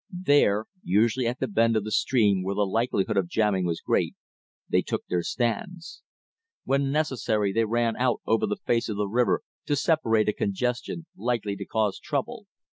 There, 0.23 0.65
usually 0.81 1.27
at 1.27 1.43
a 1.43 1.47
bend 1.47 1.75
of 1.77 1.83
the 1.83 1.91
stream 1.91 2.41
where 2.41 2.55
the 2.55 2.65
likelihood 2.65 3.17
of 3.17 3.27
jamming 3.29 3.65
was 3.67 3.81
great, 3.81 4.15
they 4.67 4.81
took 4.81 5.05
their 5.05 5.21
stands. 5.21 6.01
When 6.63 6.91
necessary, 6.91 7.53
they 7.53 7.65
ran 7.65 7.95
out 7.97 8.19
over 8.25 8.47
the 8.47 8.57
face 8.65 8.89
of 8.89 8.97
the 8.97 9.07
river 9.07 9.43
to 9.67 9.75
separate 9.75 10.27
a 10.27 10.33
congestion 10.33 11.05
likely 11.15 11.55
to 11.55 11.67
cause 11.67 11.99
trouble. 11.99 12.47